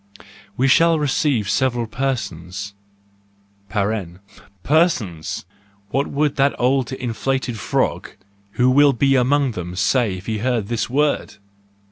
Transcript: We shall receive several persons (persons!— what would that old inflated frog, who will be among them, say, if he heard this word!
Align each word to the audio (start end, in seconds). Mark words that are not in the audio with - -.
We 0.57 0.67
shall 0.67 0.97
receive 0.97 1.47
several 1.47 1.85
persons 1.85 2.73
(persons!— 3.69 5.45
what 5.91 6.07
would 6.07 6.37
that 6.37 6.55
old 6.59 6.91
inflated 6.91 7.59
frog, 7.59 8.09
who 8.53 8.71
will 8.71 8.93
be 8.93 9.13
among 9.15 9.51
them, 9.51 9.75
say, 9.75 10.15
if 10.17 10.25
he 10.25 10.39
heard 10.39 10.69
this 10.69 10.89
word! 10.89 11.35